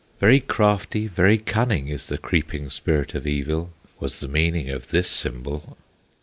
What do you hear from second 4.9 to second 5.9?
symbol.